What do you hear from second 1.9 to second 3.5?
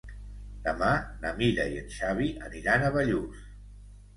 Xavi aniran a Bellús.